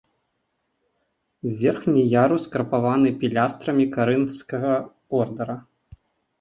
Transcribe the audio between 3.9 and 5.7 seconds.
карынфскага ордара.